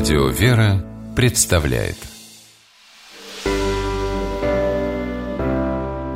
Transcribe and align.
Радио 0.00 0.28
«Вера» 0.28 0.82
представляет 1.14 1.98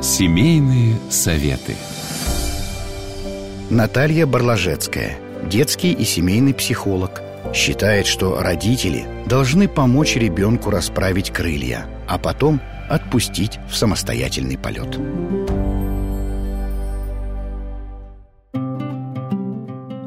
Семейные 0.01 0.95
советы 1.11 1.75
Наталья 3.69 4.25
Барлажецкая, 4.25 5.19
детский 5.47 5.93
и 5.93 6.03
семейный 6.03 6.55
психолог, 6.55 7.21
считает, 7.53 8.07
что 8.07 8.41
родители 8.41 9.05
должны 9.27 9.67
помочь 9.67 10.15
ребенку 10.15 10.71
расправить 10.71 11.29
крылья, 11.29 11.85
а 12.07 12.17
потом 12.17 12.61
отпустить 12.89 13.59
в 13.69 13.75
самостоятельный 13.75 14.57
полет. 14.57 14.97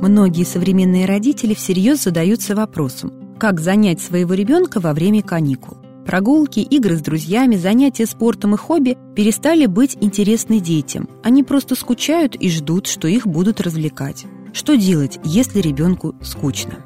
Многие 0.03 0.45
современные 0.45 1.07
родители 1.07 1.55
всерьез 1.55 2.03
задаются 2.03 2.57
вопросом, 2.57 3.28
как 3.39 3.61
занять 3.61 4.01
своего 4.01 4.35
ребенка 4.35 4.81
во 4.81 4.93
время 4.93 5.23
каникул. 5.23 5.79
Прогулки, 6.05 6.61
игры 6.61 6.97
с 6.97 7.03
друзьями, 7.03 7.57
занятия 7.57 8.07
спортом 8.07 8.55
и 8.55 8.57
хобби 8.57 8.97
перестали 9.15 9.67
быть 9.67 9.97
интересны 10.01 10.59
детям. 10.59 11.09
Они 11.23 11.43
просто 11.45 11.75
скучают 11.75 12.35
и 12.35 12.49
ждут, 12.49 12.87
что 12.87 13.09
их 13.09 13.27
будут 13.27 13.61
развлекать. 13.61 14.25
Что 14.53 14.75
делать, 14.75 15.21
если 15.23 15.61
ребенку 15.61 16.15
скучно? 16.23 16.77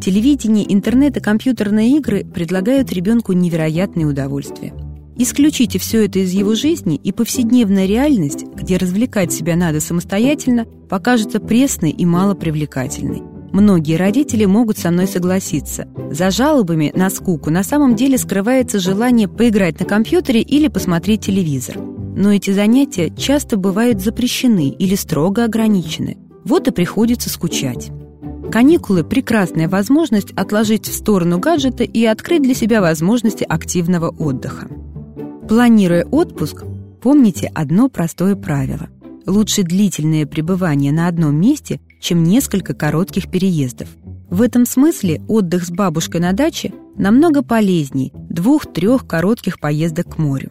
Телевидение, 0.00 0.72
интернет 0.72 1.16
и 1.16 1.20
компьютерные 1.20 1.96
игры 1.96 2.24
предлагают 2.24 2.92
ребенку 2.92 3.32
невероятные 3.32 4.06
удовольствия. 4.06 4.72
Исключите 5.16 5.78
все 5.78 6.06
это 6.06 6.18
из 6.18 6.32
его 6.32 6.54
жизни, 6.54 6.96
и 6.96 7.12
повседневная 7.12 7.86
реальность, 7.86 8.44
где 8.54 8.76
развлекать 8.76 9.32
себя 9.32 9.54
надо 9.54 9.80
самостоятельно, 9.80 10.64
покажется 10.88 11.38
пресной 11.38 11.90
и 11.90 12.04
малопривлекательной. 12.04 13.22
Многие 13.52 13.96
родители 13.96 14.44
могут 14.44 14.78
со 14.78 14.90
мной 14.90 15.06
согласиться. 15.06 15.86
За 16.10 16.32
жалобами 16.32 16.90
на 16.96 17.08
скуку 17.10 17.50
на 17.50 17.62
самом 17.62 17.94
деле 17.94 18.18
скрывается 18.18 18.80
желание 18.80 19.28
поиграть 19.28 19.78
на 19.78 19.86
компьютере 19.86 20.42
или 20.42 20.66
посмотреть 20.66 21.26
телевизор. 21.26 21.78
Но 21.78 22.32
эти 22.32 22.50
занятия 22.50 23.12
часто 23.16 23.56
бывают 23.56 24.00
запрещены 24.00 24.70
или 24.70 24.96
строго 24.96 25.44
ограничены. 25.44 26.18
Вот 26.44 26.66
и 26.66 26.72
приходится 26.72 27.30
скучать. 27.30 27.92
Каникулы– 28.50 29.04
прекрасная 29.04 29.68
возможность 29.68 30.32
отложить 30.32 30.88
в 30.88 30.92
сторону 30.92 31.38
гаджета 31.38 31.84
и 31.84 32.04
открыть 32.04 32.42
для 32.42 32.54
себя 32.54 32.80
возможности 32.80 33.44
активного 33.48 34.10
отдыха. 34.10 34.68
Планируя 35.48 36.06
отпуск, 36.06 36.64
помните 37.02 37.52
одно 37.54 37.90
простое 37.90 38.34
правило. 38.34 38.88
Лучше 39.26 39.62
длительное 39.62 40.24
пребывание 40.24 40.90
на 40.90 41.06
одном 41.06 41.38
месте, 41.38 41.80
чем 42.00 42.22
несколько 42.22 42.72
коротких 42.72 43.30
переездов. 43.30 43.88
В 44.30 44.40
этом 44.40 44.64
смысле 44.64 45.20
отдых 45.28 45.66
с 45.66 45.70
бабушкой 45.70 46.22
на 46.22 46.32
даче 46.32 46.72
намного 46.96 47.42
полезнее 47.42 48.10
двух-трех 48.14 49.06
коротких 49.06 49.60
поездок 49.60 50.14
к 50.14 50.18
морю. 50.18 50.50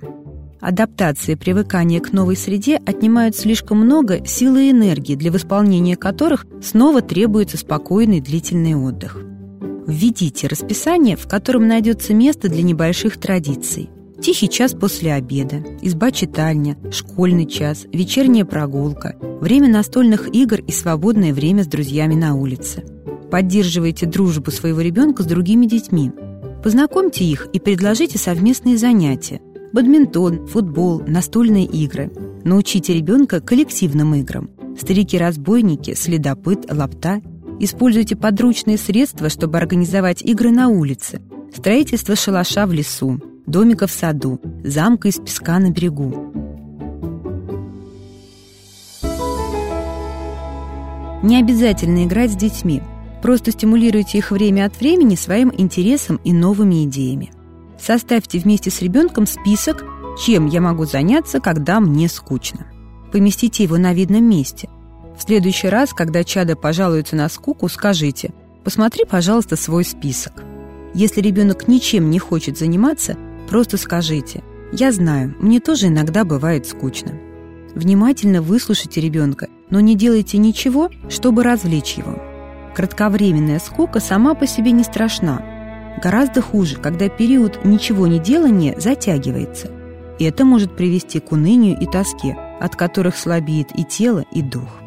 Адаптация 0.61 1.33
и 1.33 1.39
привыкание 1.39 1.99
к 1.99 2.13
новой 2.13 2.37
среде 2.37 2.79
отнимают 2.85 3.35
слишком 3.35 3.79
много 3.79 4.23
силы 4.27 4.67
и 4.67 4.71
энергии, 4.71 5.15
для 5.15 5.31
восполнения 5.31 5.95
которых 5.95 6.45
снова 6.61 7.01
требуется 7.01 7.57
спокойный 7.57 8.21
длительный 8.21 8.75
отдых. 8.75 9.17
Введите 9.87 10.47
расписание, 10.47 11.17
в 11.17 11.27
котором 11.27 11.67
найдется 11.67 12.13
место 12.13 12.47
для 12.47 12.61
небольших 12.61 13.19
традиций– 13.19 13.89
Тихий 14.23 14.47
час 14.47 14.71
после 14.71 15.11
обеда, 15.15 15.57
изба-читальня, 15.81 16.77
школьный 16.93 17.45
час, 17.45 17.85
вечерняя 17.91 18.45
прогулка, 18.45 19.17
время 19.41 19.67
настольных 19.67 20.33
игр 20.33 20.61
и 20.65 20.71
свободное 20.71 21.33
время 21.33 21.65
с 21.65 21.67
друзьями 21.67 22.15
на 22.15 22.33
улице. 22.33 22.85
Поддерживайте 23.29 24.05
дружбу 24.05 24.49
своего 24.49 24.79
ребенка 24.79 25.23
с 25.23 25.25
другими 25.25 25.65
детьми. 25.65 26.13
Познакомьте 26.63 27.25
их 27.25 27.49
и 27.51 27.59
предложите 27.59 28.17
совместные 28.17 28.77
занятия. 28.77 29.41
Бадминтон, 29.73 30.47
футбол, 30.47 31.03
настольные 31.05 31.65
игры. 31.65 32.09
Научите 32.45 32.93
ребенка 32.93 33.41
коллективным 33.41 34.15
играм. 34.15 34.49
Старики-разбойники, 34.79 35.95
следопыт, 35.95 36.71
лапта. 36.71 37.21
Используйте 37.59 38.15
подручные 38.15 38.77
средства, 38.77 39.27
чтобы 39.27 39.57
организовать 39.57 40.21
игры 40.21 40.51
на 40.51 40.69
улице. 40.69 41.21
Строительство 41.53 42.15
шалаша 42.15 42.65
в 42.65 42.71
лесу, 42.71 43.19
домика 43.45 43.87
в 43.87 43.91
саду, 43.91 44.39
замка 44.63 45.07
из 45.07 45.19
песка 45.19 45.59
на 45.59 45.69
берегу. 45.69 46.33
Не 51.23 51.39
обязательно 51.39 52.03
играть 52.03 52.33
с 52.33 52.35
детьми. 52.35 52.81
Просто 53.21 53.51
стимулируйте 53.51 54.17
их 54.17 54.31
время 54.31 54.65
от 54.65 54.77
времени 54.77 55.15
своим 55.15 55.53
интересом 55.57 56.19
и 56.25 56.33
новыми 56.33 56.83
идеями. 56.83 57.31
Составьте 57.79 58.39
вместе 58.39 58.69
с 58.69 58.81
ребенком 58.81 59.25
список, 59.25 59.85
чем 60.25 60.47
я 60.47 60.59
могу 60.59 60.85
заняться, 60.85 61.39
когда 61.39 61.79
мне 61.79 62.09
скучно. 62.09 62.65
Поместите 63.13 63.63
его 63.63 63.77
на 63.77 63.93
видном 63.93 64.25
месте. 64.25 64.69
В 65.17 65.21
следующий 65.21 65.69
раз, 65.69 65.93
когда 65.93 66.23
чадо 66.23 66.55
пожалуется 66.57 67.15
на 67.15 67.29
скуку, 67.29 67.69
скажите 67.69 68.33
«Посмотри, 68.65 69.05
пожалуйста, 69.05 69.55
свой 69.55 69.85
список». 69.85 70.43
Если 70.93 71.21
ребенок 71.21 71.67
ничем 71.67 72.09
не 72.09 72.19
хочет 72.19 72.57
заниматься, 72.57 73.17
Просто 73.53 73.77
скажите 73.77 74.43
«Я 74.71 74.91
знаю, 74.91 75.35
мне 75.37 75.59
тоже 75.59 75.89
иногда 75.89 76.25
бывает 76.25 76.65
скучно». 76.65 77.11
Внимательно 77.75 78.41
выслушайте 78.41 78.99
ребенка, 78.99 79.47
но 79.69 79.79
не 79.79 79.95
делайте 79.95 80.39
ничего, 80.39 80.89
чтобы 81.07 81.43
развлечь 81.43 81.93
его. 81.93 82.19
Кратковременная 82.73 83.59
скука 83.59 83.99
сама 83.99 84.33
по 84.33 84.47
себе 84.47 84.71
не 84.71 84.83
страшна. 84.83 85.45
Гораздо 86.01 86.41
хуже, 86.41 86.77
когда 86.77 87.09
период 87.09 87.63
ничего 87.63 88.07
не 88.07 88.17
делания 88.17 88.73
затягивается. 88.79 89.69
И 90.17 90.23
это 90.23 90.45
может 90.45 90.75
привести 90.75 91.19
к 91.19 91.31
унынию 91.31 91.79
и 91.79 91.85
тоске, 91.85 92.35
от 92.59 92.75
которых 92.75 93.15
слабеет 93.15 93.67
и 93.77 93.83
тело, 93.83 94.25
и 94.31 94.41
дух. 94.41 94.81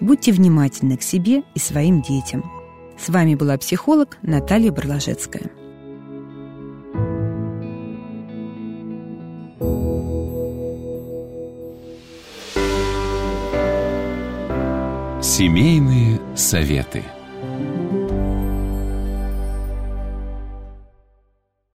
Будьте 0.00 0.32
внимательны 0.32 0.96
к 0.96 1.02
себе 1.02 1.42
и 1.54 1.58
своим 1.58 2.00
детям. 2.00 2.50
С 2.98 3.10
вами 3.10 3.34
была 3.34 3.58
психолог 3.58 4.16
Наталья 4.22 4.72
Барлажецкая. 4.72 5.50
Семейные 15.22 16.20
советы. 16.36 17.04